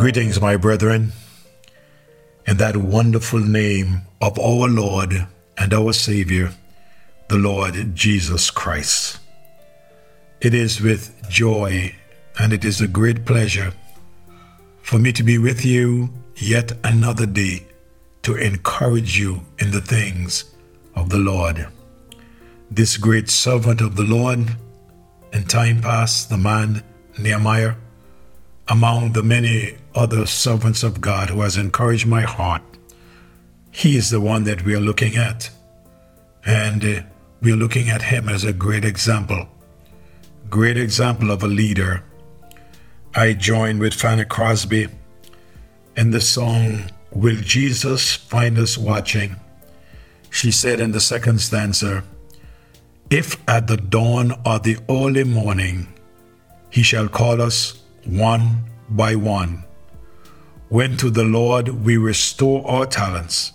Greetings, 0.00 0.40
my 0.40 0.56
brethren, 0.56 1.12
in 2.46 2.56
that 2.56 2.74
wonderful 2.74 3.38
name 3.38 4.00
of 4.22 4.38
our 4.38 4.66
Lord 4.66 5.26
and 5.58 5.74
our 5.74 5.92
Savior, 5.92 6.52
the 7.28 7.36
Lord 7.36 7.94
Jesus 7.94 8.50
Christ. 8.50 9.18
It 10.40 10.54
is 10.54 10.80
with 10.80 11.28
joy 11.28 11.94
and 12.38 12.54
it 12.54 12.64
is 12.64 12.80
a 12.80 12.88
great 12.88 13.26
pleasure 13.26 13.74
for 14.80 14.98
me 14.98 15.12
to 15.12 15.22
be 15.22 15.36
with 15.36 15.66
you 15.66 16.08
yet 16.34 16.72
another 16.82 17.26
day 17.26 17.66
to 18.22 18.36
encourage 18.36 19.18
you 19.18 19.42
in 19.58 19.70
the 19.70 19.82
things 19.82 20.50
of 20.94 21.10
the 21.10 21.18
Lord. 21.18 21.68
This 22.70 22.96
great 22.96 23.28
servant 23.28 23.82
of 23.82 23.96
the 23.96 24.04
Lord, 24.04 24.56
in 25.34 25.44
time 25.44 25.82
past, 25.82 26.30
the 26.30 26.38
man 26.38 26.82
Nehemiah, 27.18 27.74
among 28.66 29.12
the 29.12 29.22
many 29.22 29.76
other 29.94 30.26
servants 30.26 30.82
of 30.82 31.00
God 31.00 31.30
who 31.30 31.40
has 31.40 31.56
encouraged 31.56 32.06
my 32.06 32.22
heart, 32.22 32.62
he 33.70 33.96
is 33.96 34.10
the 34.10 34.20
one 34.20 34.44
that 34.44 34.64
we 34.64 34.74
are 34.74 34.80
looking 34.80 35.16
at. 35.16 35.50
And 36.44 36.84
uh, 36.84 37.02
we 37.40 37.52
are 37.52 37.56
looking 37.56 37.88
at 37.88 38.02
him 38.02 38.28
as 38.28 38.44
a 38.44 38.52
great 38.52 38.84
example, 38.84 39.48
great 40.48 40.76
example 40.76 41.30
of 41.30 41.42
a 41.42 41.48
leader. 41.48 42.02
I 43.14 43.32
join 43.32 43.78
with 43.78 43.94
Fanny 43.94 44.24
Crosby 44.24 44.88
in 45.96 46.10
the 46.10 46.20
song, 46.20 46.90
Will 47.12 47.36
Jesus 47.36 48.14
Find 48.14 48.58
Us 48.58 48.78
Watching? 48.78 49.36
She 50.30 50.52
said 50.52 50.80
in 50.80 50.92
the 50.92 51.00
second 51.00 51.40
stanza, 51.40 52.04
If 53.10 53.36
at 53.48 53.66
the 53.66 53.76
dawn 53.76 54.32
or 54.46 54.60
the 54.60 54.78
early 54.88 55.24
morning 55.24 55.88
he 56.70 56.82
shall 56.82 57.08
call 57.08 57.42
us 57.42 57.82
one 58.04 58.64
by 58.88 59.16
one. 59.16 59.64
When 60.70 60.96
to 60.98 61.10
the 61.10 61.24
Lord 61.24 61.68
we 61.84 61.96
restore 61.96 62.64
our 62.64 62.86
talents, 62.86 63.54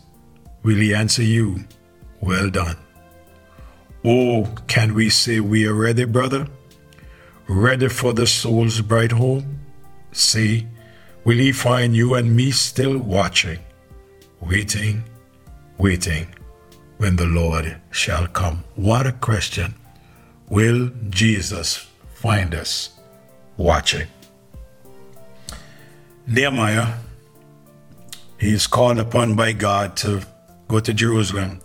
will 0.63 0.75
He 0.75 0.93
answer 0.93 1.23
you, 1.23 1.63
Well 2.19 2.49
done? 2.49 2.75
Oh, 4.03 4.53
can 4.67 4.93
we 4.93 5.09
say 5.09 5.39
we 5.39 5.65
are 5.65 5.73
ready, 5.73 6.03
brother? 6.03 6.45
Ready 7.47 7.87
for 7.87 8.11
the 8.11 8.27
soul's 8.27 8.81
bright 8.81 9.13
home? 9.13 9.61
See, 10.11 10.67
will 11.23 11.37
He 11.37 11.53
find 11.53 11.95
you 11.95 12.15
and 12.15 12.35
me 12.35 12.51
still 12.51 12.97
watching, 12.97 13.59
waiting, 14.41 15.01
waiting 15.77 16.27
when 16.97 17.15
the 17.15 17.27
Lord 17.27 17.77
shall 17.91 18.27
come? 18.27 18.65
What 18.75 19.07
a 19.07 19.13
question! 19.13 19.73
Will 20.49 20.91
Jesus 21.11 21.87
find 22.13 22.53
us 22.53 22.99
watching? 23.55 24.07
Nehemiah, 26.27 27.04
he 28.37 28.53
is 28.53 28.67
called 28.67 28.99
upon 28.99 29.35
by 29.35 29.53
God 29.53 29.95
to 29.97 30.21
go 30.67 30.79
to 30.79 30.93
Jerusalem 30.93 31.61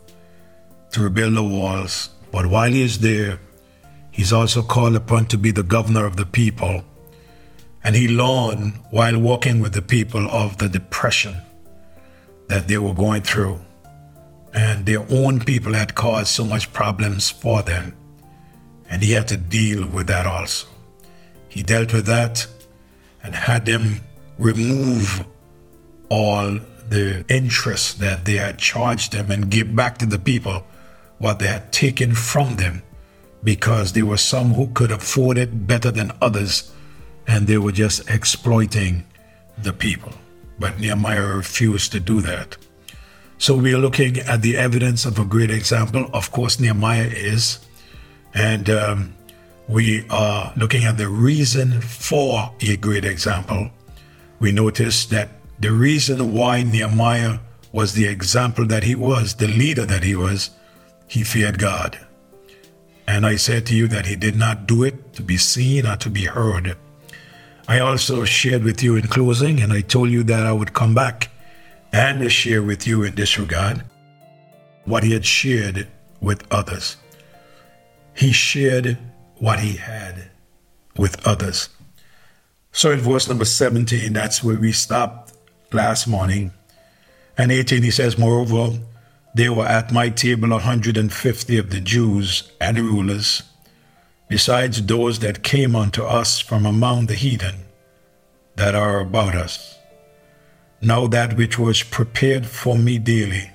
to 0.93 1.03
rebuild 1.03 1.37
the 1.37 1.43
walls. 1.43 2.11
But 2.33 2.47
while 2.47 2.71
he 2.71 2.83
is 2.83 2.99
there, 2.99 3.41
he's 4.11 4.33
also 4.33 4.63
called 4.63 4.97
upon 4.97 5.27
to 5.27 5.39
be 5.39 5.51
the 5.51 5.63
governor 5.63 6.05
of 6.05 6.17
the 6.17 6.27
people. 6.27 6.85
And 7.83 7.97
he 7.97 8.09
learned 8.09 8.75
while 8.91 9.19
walking 9.19 9.61
with 9.61 9.73
the 9.73 9.83
people 9.83 10.29
of 10.31 10.59
the 10.59 10.69
depression 10.69 11.37
that 12.49 12.69
they 12.69 12.79
were 12.79 12.95
going 12.95 13.23
through. 13.23 13.59
And 14.53 14.85
their 14.85 15.05
own 15.11 15.41
people 15.41 15.73
had 15.75 15.95
caused 15.95 16.29
so 16.29 16.45
much 16.45 16.73
problems 16.73 17.31
for 17.31 17.63
them. 17.63 17.97
And 18.89 19.03
he 19.03 19.13
had 19.13 19.29
to 19.29 19.37
deal 19.37 19.87
with 19.87 20.09
that 20.09 20.27
also. 20.27 20.67
He 21.49 21.63
dealt 21.63 21.93
with 21.93 22.07
that 22.07 22.47
and 23.23 23.35
had 23.35 23.67
them 23.67 24.01
remove 24.39 25.25
all 26.11 26.59
the 26.89 27.25
interest 27.29 28.01
that 28.01 28.25
they 28.25 28.35
had 28.35 28.59
charged 28.59 29.13
them 29.13 29.31
and 29.31 29.51
give 29.51 29.75
back 29.75 29.97
to 29.99 30.07
the 30.07 30.19
people 30.19 30.65
what 31.19 31.39
they 31.39 31.47
had 31.47 31.73
taken 31.73 32.15
from 32.15 32.57
them 32.57 32.83
because 33.43 33.93
there 33.93 34.05
were 34.05 34.17
some 34.17 34.55
who 34.55 34.67
could 34.75 34.91
afford 34.91 35.39
it 35.39 35.67
better 35.67 35.91
than 35.91 36.13
others 36.21 36.73
and 37.27 37.47
they 37.47 37.57
were 37.57 37.73
just 37.73 38.11
exploiting 38.11 39.05
the 39.57 39.73
people. 39.73 40.13
But 40.59 40.79
Nehemiah 40.79 41.37
refused 41.37 41.93
to 41.93 42.01
do 42.01 42.21
that. 42.23 42.57
So 43.39 43.57
we 43.57 43.73
are 43.73 43.79
looking 43.79 44.19
at 44.19 44.43
the 44.43 44.57
evidence 44.57 45.07
of 45.07 45.19
a 45.19 45.25
great 45.25 45.51
example. 45.51 46.11
Of 46.13 46.31
course, 46.33 46.61
Nehemiah 46.61 47.09
is. 47.09 47.61
And 48.35 48.69
um, 48.69 49.15
we 49.69 50.05
are 50.11 50.53
looking 50.57 50.85
at 50.85 50.99
the 50.99 51.09
reason 51.09 51.81
for 51.81 52.53
a 52.61 52.77
great 52.77 53.05
example 53.05 53.71
we 54.41 54.53
notice 54.53 55.05
that 55.07 55.29
the 55.61 55.71
reason 55.71 56.33
why 56.33 56.63
Nehemiah 56.63 57.39
was 57.71 57.93
the 57.93 58.07
example 58.07 58.67
that 58.67 58.83
he 58.83 58.95
was, 58.95 59.35
the 59.35 59.47
leader 59.47 59.85
that 59.85 60.03
he 60.03 60.17
was, 60.17 60.51
he 61.07 61.23
feared 61.23 61.59
God. 61.59 61.99
And 63.07 63.27
I 63.27 63.37
said 63.37 63.67
to 63.67 63.77
you 63.77 63.87
that 63.89 64.07
he 64.07 64.17
did 64.17 64.37
not 64.37 64.67
do 64.67 64.83
it 64.83 65.13
to 65.15 65.23
be 65.23 65.37
seen 65.37 65.87
or 65.87 65.97
to 65.97 66.09
be 66.09 66.25
heard. 66.25 66.77
I 67.69 67.79
also 67.79 68.25
shared 68.25 68.65
with 68.65 68.83
you 68.83 68.97
in 68.97 69.07
closing, 69.09 69.61
and 69.61 69.73
I 69.73 69.83
told 69.83 70.11
you 70.11 70.23
that 70.25 70.47
I 70.47 70.53
would 70.53 70.73
come 70.73 70.95
back 70.95 71.31
and 71.93 72.31
share 72.33 72.63
with 72.63 72.87
you 72.87 73.03
in 73.03 73.15
this 73.15 73.39
regard 73.39 73.85
what 74.85 75.05
he 75.05 75.13
had 75.13 75.27
shared 75.27 75.89
with 76.21 76.45
others. 76.51 76.97
He 78.15 78.33
shared 78.33 78.99
what 79.37 79.61
he 79.61 79.77
had 79.77 80.31
with 80.97 81.27
others. 81.27 81.69
So 82.73 82.93
in 82.93 83.01
verse 83.01 83.29
number 83.29 83.45
17, 83.45 84.13
that's 84.13 84.43
where 84.43 84.59
we 84.59 84.73
stopped 84.73 85.30
last 85.73 86.07
morning. 86.07 86.53
And 87.37 87.51
18, 87.53 87.83
he 87.83 87.91
says, 87.91 88.19
Moreover, 88.19 88.79
there 89.35 89.53
were 89.53 89.67
at 89.67 89.93
my 89.93 90.09
table 90.09 90.51
150 90.51 91.59
of 91.59 91.71
the 91.71 91.81
Jews 91.81 92.51
and 92.61 92.79
rulers, 92.79 93.43
besides 94.29 94.85
those 94.85 95.21
that 95.21 95.43
came 95.43 95.77
unto 95.77 96.03
us 96.03 96.41
from 96.41 96.67
among 96.67 97.07
the 97.07 97.15
heathen 97.15 97.57
that 98.57 98.75
are 98.75 99.01
about 99.01 99.35
us. 99.35 99.79
Now 100.83 101.07
that 101.09 101.37
which 101.37 101.59
was 101.59 101.83
prepared 101.83 102.47
for 102.47 102.77
me 102.77 102.99
daily 102.99 103.51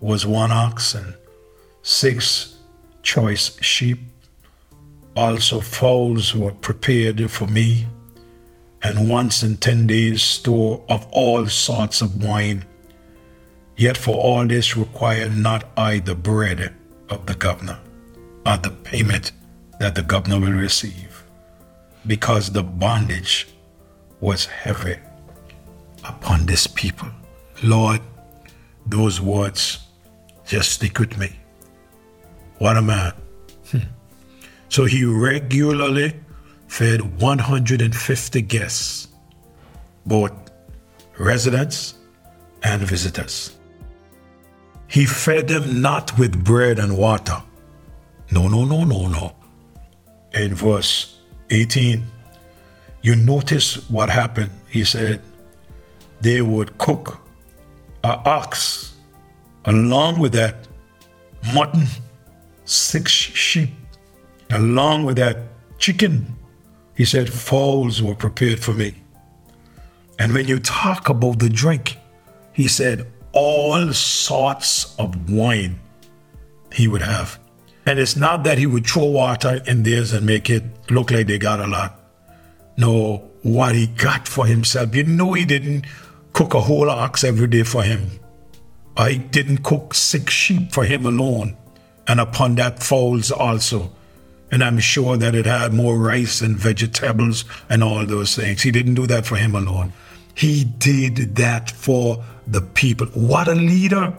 was 0.00 0.26
one 0.26 0.52
ox 0.52 0.94
and 0.94 1.14
six 1.82 2.58
choice 3.02 3.60
sheep. 3.60 3.98
Also 5.16 5.60
fowls 5.60 6.34
were 6.34 6.52
prepared 6.52 7.30
for 7.30 7.46
me 7.46 7.86
and 8.84 9.08
once 9.08 9.42
in 9.42 9.56
ten 9.56 9.86
days 9.86 10.22
store 10.22 10.84
of 10.88 11.06
all 11.10 11.46
sorts 11.46 12.02
of 12.02 12.22
wine. 12.22 12.64
Yet 13.76 13.96
for 13.96 14.14
all 14.14 14.46
this 14.46 14.76
require 14.76 15.28
not 15.28 15.64
I 15.76 15.98
the 15.98 16.14
bread 16.14 16.72
of 17.08 17.26
the 17.26 17.34
governor, 17.34 17.80
or 18.46 18.58
the 18.58 18.70
payment 18.70 19.32
that 19.80 19.94
the 19.94 20.02
governor 20.02 20.38
will 20.38 20.52
receive, 20.52 21.24
because 22.06 22.52
the 22.52 22.62
bondage 22.62 23.48
was 24.20 24.44
heavy 24.46 24.96
upon 26.04 26.46
this 26.46 26.66
people. 26.66 27.08
Lord, 27.62 28.00
those 28.86 29.20
words 29.20 29.78
just 30.46 30.72
stick 30.72 30.98
with 30.98 31.18
me. 31.18 31.32
What 32.58 32.76
a 32.76 32.82
man. 32.82 33.12
Hmm. 33.70 33.78
So 34.68 34.84
he 34.84 35.04
regularly 35.04 36.14
fed 36.74 37.20
150 37.22 38.42
guests, 38.42 39.06
both 40.06 40.32
residents 41.20 41.94
and 42.64 42.82
visitors. 42.82 43.54
He 44.88 45.06
fed 45.06 45.46
them 45.46 45.80
not 45.80 46.18
with 46.18 46.42
bread 46.42 46.80
and 46.80 46.98
water. 46.98 47.40
No, 48.32 48.48
no, 48.48 48.64
no, 48.64 48.82
no, 48.82 49.06
no. 49.06 49.36
In 50.32 50.56
verse 50.56 51.20
18, 51.50 52.02
you 53.02 53.14
notice 53.14 53.88
what 53.88 54.10
happened. 54.10 54.50
He 54.68 54.82
said 54.82 55.22
they 56.22 56.42
would 56.42 56.76
cook 56.78 57.20
an 58.02 58.18
ox 58.24 58.94
along 59.66 60.18
with 60.18 60.32
that 60.32 60.66
mutton, 61.54 61.86
six 62.64 63.12
sheep, 63.12 63.70
along 64.50 65.04
with 65.04 65.18
that 65.18 65.36
chicken, 65.78 66.34
he 66.96 67.04
said, 67.04 67.32
Fowls 67.32 68.02
were 68.02 68.14
prepared 68.14 68.60
for 68.60 68.72
me. 68.72 68.94
And 70.18 70.32
when 70.32 70.46
you 70.46 70.60
talk 70.60 71.08
about 71.08 71.38
the 71.38 71.48
drink, 71.48 71.98
he 72.52 72.68
said, 72.68 73.10
all 73.34 73.92
sorts 73.92 74.94
of 74.98 75.30
wine 75.30 75.80
he 76.72 76.88
would 76.88 77.02
have. 77.02 77.38
And 77.84 77.98
it's 77.98 78.16
not 78.16 78.44
that 78.44 78.58
he 78.58 78.66
would 78.66 78.86
throw 78.86 79.04
water 79.04 79.60
in 79.66 79.82
theirs 79.82 80.12
and 80.12 80.24
make 80.24 80.48
it 80.48 80.62
look 80.90 81.10
like 81.10 81.26
they 81.26 81.38
got 81.38 81.60
a 81.60 81.66
lot. 81.66 82.00
No, 82.76 83.28
what 83.42 83.74
he 83.74 83.88
got 83.88 84.26
for 84.26 84.46
himself. 84.46 84.94
You 84.94 85.04
know, 85.04 85.34
he 85.34 85.44
didn't 85.44 85.84
cook 86.32 86.54
a 86.54 86.60
whole 86.60 86.88
ox 86.88 87.24
every 87.24 87.46
day 87.48 87.62
for 87.62 87.82
him. 87.82 88.08
I 88.96 89.14
didn't 89.14 89.64
cook 89.64 89.92
six 89.92 90.32
sheep 90.32 90.72
for 90.72 90.84
him 90.84 91.04
alone, 91.04 91.56
and 92.06 92.20
upon 92.20 92.54
that 92.54 92.82
fowls 92.82 93.30
also 93.30 93.92
and 94.54 94.62
I'm 94.62 94.78
sure 94.78 95.16
that 95.16 95.34
it 95.34 95.46
had 95.46 95.74
more 95.74 95.98
rice 95.98 96.40
and 96.40 96.56
vegetables 96.56 97.44
and 97.68 97.82
all 97.82 98.06
those 98.06 98.36
things. 98.36 98.62
He 98.62 98.70
didn't 98.70 98.94
do 98.94 99.04
that 99.08 99.26
for 99.26 99.34
him 99.34 99.56
alone. 99.56 99.92
He 100.32 100.62
did 100.62 101.34
that 101.34 101.72
for 101.72 102.22
the 102.46 102.60
people. 102.60 103.08
What 103.08 103.48
a 103.48 103.56
leader! 103.56 104.16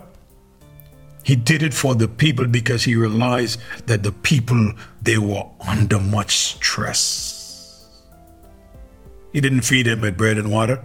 He 1.24 1.38
did 1.38 1.64
it 1.64 1.74
for 1.74 1.96
the 1.96 2.10
people 2.10 2.48
because 2.48 2.84
he 2.84 2.98
realized 2.98 3.62
that 3.86 4.04
the 4.04 4.12
people 4.12 4.74
they 5.02 5.18
were 5.18 5.46
under 5.66 6.00
much 6.00 6.36
stress. 6.36 7.90
He 9.32 9.40
didn't 9.40 9.62
feed 9.62 9.86
them 9.86 10.02
with 10.02 10.18
bread 10.18 10.38
and 10.38 10.52
water. 10.52 10.84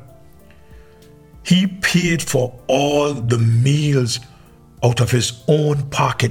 He 1.43 1.67
paid 1.67 2.23
for 2.23 2.57
all 2.69 3.15
the 3.15 3.39
meals 3.39 4.21
out 4.85 5.01
of 5.01 5.11
his 5.11 5.43
own 5.49 5.91
pocket. 5.91 6.31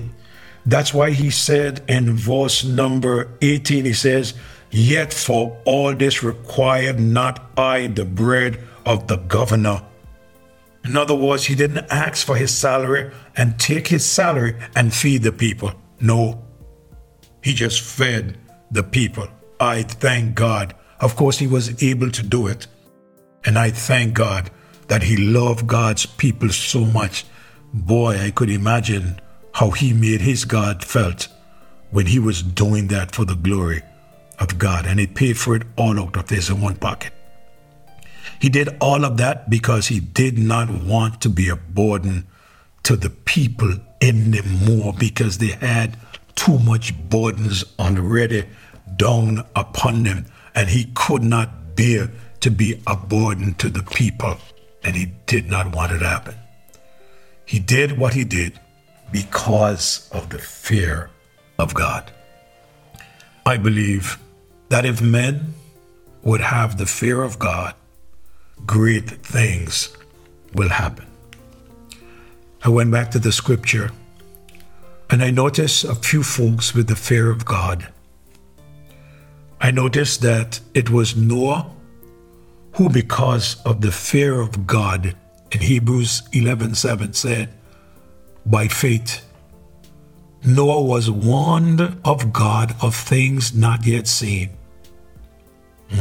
That's 0.69 0.93
why 0.93 1.11
he 1.11 1.31
said 1.31 1.83
in 1.87 2.15
verse 2.15 2.63
number 2.63 3.31
18, 3.41 3.85
he 3.85 3.93
says, 3.93 4.35
Yet 4.69 5.11
for 5.11 5.59
all 5.65 5.95
this 5.95 6.21
required 6.21 6.99
not 6.99 7.49
I 7.57 7.87
the 7.87 8.05
bread 8.05 8.59
of 8.85 9.07
the 9.07 9.17
governor. 9.17 9.81
In 10.85 10.95
other 10.95 11.15
words, 11.15 11.45
he 11.45 11.55
didn't 11.55 11.87
ask 11.89 12.25
for 12.25 12.35
his 12.35 12.55
salary 12.55 13.11
and 13.35 13.59
take 13.59 13.87
his 13.87 14.05
salary 14.05 14.55
and 14.75 14.93
feed 14.93 15.23
the 15.23 15.31
people. 15.31 15.73
No, 15.99 16.45
he 17.43 17.55
just 17.55 17.81
fed 17.81 18.37
the 18.69 18.83
people. 18.83 19.27
I 19.59 19.81
thank 19.81 20.35
God. 20.35 20.75
Of 20.99 21.15
course, 21.15 21.39
he 21.39 21.47
was 21.47 21.81
able 21.81 22.11
to 22.11 22.21
do 22.21 22.45
it. 22.45 22.67
And 23.43 23.57
I 23.57 23.71
thank 23.71 24.13
God 24.13 24.51
that 24.87 25.01
he 25.01 25.17
loved 25.17 25.65
God's 25.65 26.05
people 26.05 26.49
so 26.49 26.81
much. 26.81 27.25
Boy, 27.73 28.19
I 28.19 28.29
could 28.29 28.51
imagine 28.51 29.19
how 29.53 29.71
he 29.71 29.93
made 29.93 30.21
his 30.21 30.45
God 30.45 30.83
felt 30.83 31.27
when 31.91 32.05
he 32.07 32.19
was 32.19 32.43
doing 32.43 32.87
that 32.87 33.13
for 33.13 33.25
the 33.25 33.35
glory 33.35 33.81
of 34.39 34.57
God. 34.57 34.85
And 34.85 34.99
he 34.99 35.07
paid 35.07 35.37
for 35.37 35.55
it 35.55 35.63
all 35.77 35.99
out 35.99 36.17
of 36.17 36.29
his 36.29 36.49
own 36.49 36.75
pocket. 36.75 37.13
He 38.39 38.49
did 38.49 38.69
all 38.79 39.03
of 39.03 39.17
that 39.17 39.49
because 39.49 39.87
he 39.87 39.99
did 39.99 40.37
not 40.37 40.69
want 40.69 41.21
to 41.21 41.29
be 41.29 41.49
a 41.49 41.55
burden 41.55 42.27
to 42.83 42.95
the 42.95 43.09
people 43.09 43.75
anymore 44.01 44.93
because 44.97 45.37
they 45.37 45.47
had 45.47 45.97
too 46.35 46.57
much 46.59 46.93
burdens 47.09 47.65
already 47.77 48.45
down 48.95 49.45
upon 49.55 50.03
them 50.03 50.25
and 50.55 50.69
he 50.69 50.85
could 50.95 51.21
not 51.21 51.75
bear 51.75 52.09
to 52.39 52.49
be 52.49 52.81
a 52.87 52.95
burden 52.95 53.53
to 53.55 53.69
the 53.69 53.83
people 53.83 54.37
and 54.83 54.95
he 54.95 55.07
did 55.25 55.49
not 55.49 55.75
want 55.75 55.91
it 55.91 55.99
to 55.99 56.07
happen. 56.07 56.35
He 57.45 57.59
did 57.59 57.97
what 57.97 58.13
he 58.13 58.23
did 58.23 58.57
because 59.11 60.09
of 60.11 60.29
the 60.29 60.39
fear 60.39 61.09
of 61.57 61.73
God. 61.73 62.11
I 63.45 63.57
believe 63.57 64.19
that 64.69 64.85
if 64.85 65.01
men 65.01 65.53
would 66.23 66.41
have 66.41 66.77
the 66.77 66.85
fear 66.85 67.23
of 67.23 67.39
God, 67.39 67.73
great 68.65 69.09
things 69.09 69.95
will 70.53 70.69
happen. 70.69 71.05
I 72.63 72.69
went 72.69 72.91
back 72.91 73.11
to 73.11 73.19
the 73.19 73.31
scripture 73.31 73.91
and 75.09 75.23
I 75.23 75.31
noticed 75.31 75.83
a 75.85 75.95
few 75.95 76.23
folks 76.23 76.75
with 76.75 76.87
the 76.87 76.95
fear 76.95 77.31
of 77.31 77.45
God. 77.45 77.87
I 79.61 79.71
noticed 79.71 80.21
that 80.21 80.59
it 80.73 80.89
was 80.89 81.15
Noah 81.15 81.71
who, 82.73 82.89
because 82.89 83.61
of 83.63 83.81
the 83.81 83.91
fear 83.91 84.39
of 84.39 84.67
God, 84.67 85.15
in 85.51 85.59
Hebrews 85.59 86.21
11:7 86.31 87.15
said, 87.15 87.49
by 88.49 88.67
faith, 88.67 89.25
Noah 90.43 90.81
was 90.81 91.11
warned 91.11 91.81
of 92.03 92.33
God 92.33 92.75
of 92.81 92.95
things 92.95 93.53
not 93.53 93.85
yet 93.85 94.07
seen, 94.07 94.49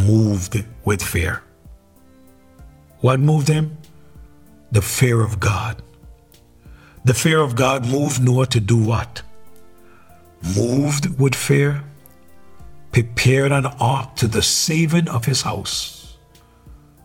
moved 0.06 0.64
with 0.84 1.02
fear. 1.02 1.42
What 3.00 3.20
moved 3.20 3.48
him? 3.48 3.76
The 4.72 4.82
fear 4.82 5.20
of 5.20 5.38
God. 5.38 5.82
The 7.04 7.14
fear 7.14 7.40
of 7.40 7.54
God 7.54 7.86
moved 7.86 8.22
Noah 8.22 8.46
to 8.46 8.60
do 8.60 8.76
what? 8.76 9.22
Moved 10.56 11.18
with 11.20 11.34
fear, 11.34 11.82
prepared 12.92 13.52
an 13.52 13.66
ark 13.66 14.16
to 14.16 14.28
the 14.28 14.42
saving 14.42 15.08
of 15.08 15.26
his 15.26 15.42
house, 15.42 16.16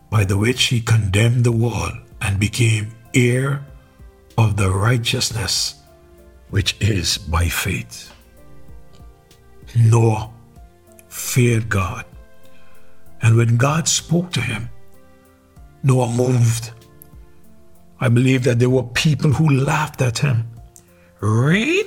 by 0.09 0.23
the 0.23 0.37
which 0.37 0.65
he 0.65 0.81
condemned 0.81 1.43
the 1.43 1.51
world 1.51 1.97
and 2.21 2.39
became 2.39 2.95
heir 3.13 3.65
of 4.37 4.57
the 4.57 4.69
righteousness 4.69 5.81
which 6.49 6.75
is 6.81 7.17
by 7.17 7.47
faith. 7.47 8.13
Noah 9.75 10.29
feared 11.07 11.69
God. 11.69 12.05
And 13.21 13.37
when 13.37 13.57
God 13.57 13.87
spoke 13.87 14.31
to 14.33 14.41
him, 14.41 14.69
Noah 15.81 16.11
moved. 16.11 16.71
I 17.99 18.09
believe 18.09 18.43
that 18.43 18.59
there 18.59 18.69
were 18.69 18.83
people 18.83 19.31
who 19.31 19.49
laughed 19.49 20.01
at 20.01 20.19
him. 20.19 20.47
Rain? 21.19 21.85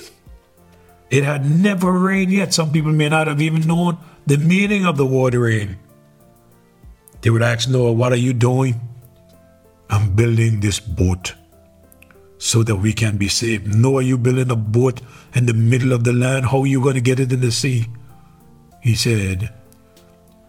It 1.11 1.25
had 1.25 1.49
never 1.49 1.93
rained 1.93 2.33
yet. 2.33 2.55
Some 2.55 2.73
people 2.73 2.93
may 2.93 3.09
not 3.09 3.27
have 3.27 3.41
even 3.41 3.67
known 3.67 3.99
the 4.27 4.39
meaning 4.39 4.85
of 4.85 4.97
the 4.97 5.07
word 5.07 5.35
rain. 5.35 5.79
They 7.21 7.31
would 7.31 7.43
ask 7.43 7.69
Noah, 7.69 7.93
What 7.93 8.13
are 8.13 8.17
you 8.17 8.33
doing? 8.33 8.81
I'm 9.89 10.15
building 10.17 10.61
this 10.61 10.81
boat 10.81 11.35
so 12.39 12.63
that 12.63 12.77
we 12.77 12.93
can 12.93 13.17
be 13.17 13.29
saved. 13.29 13.75
Noah, 13.75 14.03
you 14.03 14.19
building 14.19 14.51
a 14.51 14.57
boat 14.57 15.01
in 15.35 15.47
the 15.47 15.55
middle 15.55 15.93
of 15.93 16.05
the 16.05 16.13
land. 16.13 16.47
How 16.47 16.61
are 16.61 16.67
you 16.67 16.83
going 16.83 16.95
to 16.95 17.01
get 17.01 17.21
it 17.21 17.33
in 17.33 17.41
the 17.41 17.51
sea? 17.51 17.87
He 18.83 18.95
said, 18.95 19.53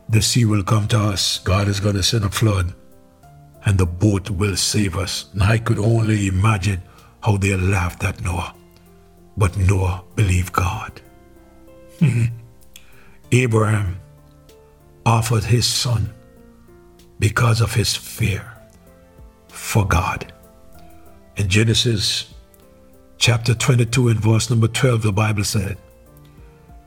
The 0.10 0.22
sea 0.22 0.46
will 0.46 0.64
come 0.64 0.88
to 0.90 1.00
us. 1.00 1.40
God 1.40 1.68
is 1.68 1.80
going 1.80 1.96
to 1.96 2.04
send 2.04 2.26
a 2.26 2.30
flood 2.30 2.74
and 3.66 3.78
the 3.78 3.86
boat 3.86 4.30
will 4.30 4.56
save 4.56 4.96
us. 4.96 5.26
And 5.34 5.44
I 5.44 5.58
could 5.58 5.78
only 5.78 6.28
imagine 6.28 6.82
how 7.22 7.36
they 7.36 7.56
laughed 7.56 8.04
at 8.04 8.22
Noah. 8.24 8.56
But 9.36 9.58
Noah 9.58 10.04
believed 10.16 10.54
God. 10.54 11.02
Abraham 13.32 14.00
offered 15.06 15.44
his 15.44 15.66
son 15.66 16.14
because 17.20 17.60
of 17.60 17.74
his 17.74 17.94
fear 17.94 18.54
for 19.50 19.86
God. 19.86 20.32
In 21.38 21.50
Genesis 21.50 22.34
chapter 23.20 23.54
22 23.54 24.08
and 24.08 24.20
verse 24.20 24.50
number 24.50 24.68
12, 24.68 25.04
the 25.04 25.12
Bible 25.12 25.44
said, 25.44 25.78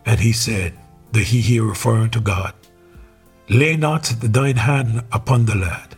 And 0.05 0.19
he 0.19 0.33
said, 0.33 0.75
the 1.13 1.21
he 1.21 1.41
here 1.41 1.63
referring 1.63 2.11
to 2.11 2.21
God, 2.21 2.53
Lay 3.49 3.77
not 3.77 4.13
thine 4.21 4.57
hand 4.57 5.05
upon 5.13 5.45
the 5.45 5.55
lad, 5.55 5.95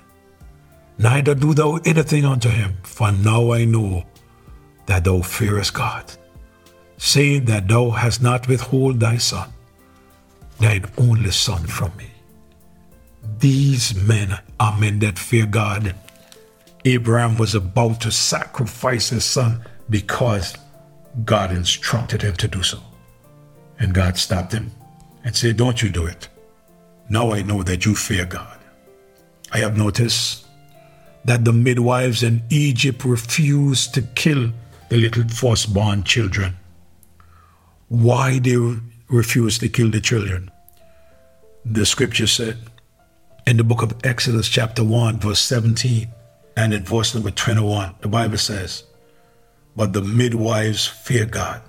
neither 0.99 1.35
do 1.35 1.55
thou 1.55 1.77
anything 1.87 2.27
unto 2.27 2.50
him, 2.50 2.77
for 2.83 3.11
now 3.11 3.53
I 3.53 3.65
know 3.65 4.05
that 4.85 5.05
thou 5.05 5.23
fearest 5.23 5.73
God, 5.73 6.12
saying 6.99 7.47
that 7.47 7.69
thou 7.69 7.88
hast 7.88 8.23
not 8.23 8.49
withhold 8.49 9.00
thy 9.00 9.17
son, 9.17 9.50
thine 10.61 10.85
only 10.99 11.31
son 11.31 11.67
from 11.67 11.97
me. 11.97 12.11
These 13.38 13.95
men 13.95 14.38
are 14.61 14.79
men 14.79 14.99
that 14.99 15.19
fear 15.19 15.47
God. 15.47 15.95
Abraham 16.85 17.37
was 17.37 17.55
about 17.55 18.01
to 18.01 18.11
sacrifice 18.11 19.11
his 19.11 19.25
son 19.25 19.65
because 19.89 20.57
God 21.25 21.53
instructed 21.53 22.23
him 22.23 22.35
to 22.37 22.49
do 22.49 22.62
so. 22.62 22.79
And 23.79 23.95
God 23.95 24.17
stopped 24.17 24.53
him 24.53 24.73
and 25.25 25.35
said, 25.37 25.57
Don't 25.57 25.83
you 25.83 25.91
do 25.91 26.07
it. 26.07 26.29
Now 27.09 27.33
I 27.33 27.43
know 27.43 27.62
that 27.62 27.85
you 27.85 27.95
fear 27.95 28.25
God. 28.25 28.59
I 29.53 29.59
have 29.59 29.77
noticed 29.77 30.47
that 31.25 31.45
the 31.45 31.53
midwives 31.53 32.23
in 32.23 32.43
Egypt 32.51 33.05
refused 33.05 33.95
to 33.95 34.03
kill 34.03 34.53
the 34.89 34.97
little 34.97 35.29
firstborn 35.29 36.03
children. 36.05 36.57
Why 37.89 38.39
they 38.39 38.57
refused 39.09 39.61
to 39.61 39.69
kill 39.69 39.91
the 39.91 40.01
children? 40.01 40.51
The 41.65 41.87
scripture 41.87 42.27
said 42.27 42.59
in 43.47 43.57
the 43.57 43.65
book 43.65 43.83
of 43.83 43.95
Exodus, 44.05 44.49
chapter 44.49 44.83
1, 44.83 45.21
verse 45.21 45.41
17, 45.41 46.09
and 46.57 46.75
in 46.75 46.85
verse 46.85 47.15
number 47.15 47.31
21, 47.31 47.95
the 48.01 48.09
Bible 48.09 48.39
says, 48.39 48.85
But 49.77 49.93
the 49.93 50.03
midwives 50.03 50.87
feared 50.87 51.31
God, 51.31 51.63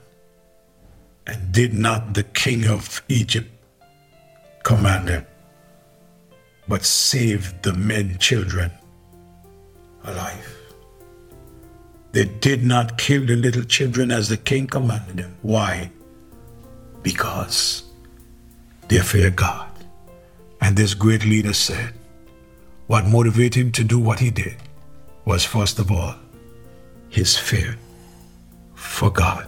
and 1.26 1.52
did 1.52 1.74
not 1.74 2.14
the 2.14 2.24
king 2.24 2.68
of 2.68 3.02
Egypt 3.08 3.50
command 4.64 5.08
them, 5.08 5.26
but 6.68 6.84
saved 6.84 7.64
the 7.64 7.74
men 7.74 8.18
children 8.18 8.72
alive. 10.04 10.58
They 12.12 12.26
did 12.26 12.64
not 12.64 12.98
kill 12.98 13.26
the 13.26 13.36
little 13.36 13.64
children 13.64 14.12
as 14.12 14.30
the 14.30 14.38
king 14.38 14.68
commanded 14.68 15.18
them. 15.18 15.36
Why? 15.42 15.90
Because 17.02 17.84
they 18.88 19.00
fear 19.00 19.32
God. 19.32 19.70
And 20.62 20.78
this 20.78 20.94
great 20.94 21.26
leader 21.26 21.54
said, 21.54 21.94
what 22.88 23.06
motivated 23.06 23.56
him 23.56 23.72
to 23.72 23.84
do 23.84 23.98
what 23.98 24.20
he 24.20 24.30
did 24.30 24.56
was 25.26 25.46
first 25.46 25.80
of 25.80 25.92
all 25.92 26.16
his 27.10 27.38
fear 27.38 27.78
for 28.76 29.10
God. 29.10 29.48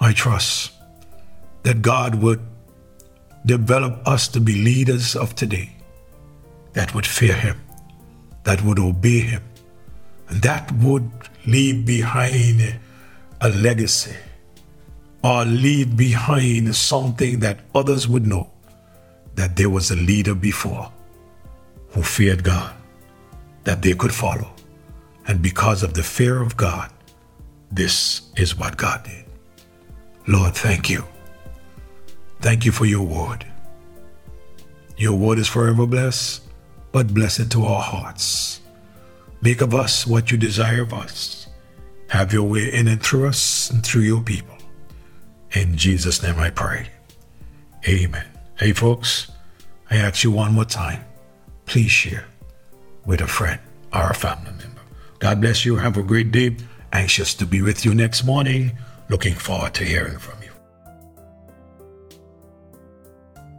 I 0.00 0.12
trust 0.12 0.72
that 1.62 1.82
God 1.82 2.14
would 2.16 2.40
develop 3.46 4.06
us 4.06 4.28
to 4.28 4.40
be 4.40 4.54
leaders 4.54 5.16
of 5.16 5.34
today 5.34 5.70
that 6.72 6.94
would 6.94 7.06
fear 7.06 7.34
him 7.34 7.60
that 8.44 8.62
would 8.62 8.78
obey 8.78 9.20
him. 9.20 9.42
And 10.28 10.42
that 10.42 10.70
would 10.72 11.10
leave 11.46 11.84
behind 11.84 12.78
a 13.40 13.48
legacy 13.50 14.16
or 15.22 15.44
leave 15.44 15.96
behind 15.96 16.74
something 16.74 17.40
that 17.40 17.60
others 17.74 18.08
would 18.08 18.26
know 18.26 18.50
that 19.34 19.56
there 19.56 19.70
was 19.70 19.90
a 19.90 19.96
leader 19.96 20.34
before 20.34 20.90
who 21.90 22.02
feared 22.02 22.44
God 22.44 22.74
that 23.64 23.82
they 23.82 23.94
could 23.94 24.14
follow. 24.14 24.50
And 25.30 25.40
because 25.40 25.84
of 25.84 25.94
the 25.94 26.02
fear 26.02 26.42
of 26.42 26.56
God, 26.56 26.90
this 27.70 28.22
is 28.36 28.58
what 28.58 28.76
God 28.76 29.04
did. 29.04 29.26
Lord, 30.26 30.56
thank 30.56 30.90
you. 30.90 31.04
Thank 32.40 32.64
you 32.64 32.72
for 32.72 32.84
your 32.84 33.06
word. 33.06 33.46
Your 34.96 35.16
word 35.16 35.38
is 35.38 35.46
forever 35.46 35.86
blessed, 35.86 36.42
but 36.90 37.14
blessed 37.14 37.48
to 37.52 37.62
our 37.62 37.80
hearts. 37.80 38.60
Make 39.40 39.60
of 39.60 39.72
us 39.72 40.04
what 40.04 40.32
you 40.32 40.36
desire 40.36 40.82
of 40.82 40.92
us. 40.92 41.46
Have 42.08 42.32
your 42.32 42.48
way 42.48 42.68
in 42.74 42.88
and 42.88 43.00
through 43.00 43.28
us 43.28 43.70
and 43.70 43.86
through 43.86 44.02
your 44.02 44.22
people. 44.22 44.58
In 45.52 45.76
Jesus' 45.76 46.24
name 46.24 46.40
I 46.40 46.50
pray. 46.50 46.88
Amen. 47.86 48.26
Hey, 48.58 48.72
folks, 48.72 49.30
I 49.88 49.96
ask 49.98 50.24
you 50.24 50.32
one 50.32 50.54
more 50.54 50.64
time 50.64 51.04
please 51.66 51.92
share 51.92 52.24
with 53.06 53.20
a 53.20 53.28
friend 53.28 53.60
or 53.92 54.10
a 54.10 54.14
family 54.14 54.50
member. 54.58 54.79
God 55.20 55.42
bless 55.42 55.66
you. 55.66 55.76
Have 55.76 55.98
a 55.98 56.02
great 56.02 56.32
day. 56.32 56.56
Anxious 56.92 57.34
to 57.34 57.46
be 57.46 57.60
with 57.60 57.84
you 57.84 57.94
next 57.94 58.24
morning. 58.24 58.72
Looking 59.10 59.34
forward 59.34 59.74
to 59.74 59.84
hearing 59.84 60.18
from 60.18 60.42
you. 60.42 60.49